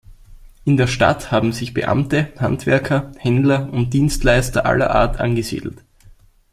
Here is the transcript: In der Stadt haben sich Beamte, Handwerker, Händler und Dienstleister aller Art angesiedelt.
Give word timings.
In 0.65 0.77
der 0.77 0.87
Stadt 0.87 1.31
haben 1.31 1.51
sich 1.53 1.75
Beamte, 1.75 2.33
Handwerker, 2.39 3.11
Händler 3.19 3.71
und 3.71 3.93
Dienstleister 3.93 4.65
aller 4.65 4.89
Art 4.95 5.19
angesiedelt. 5.19 5.83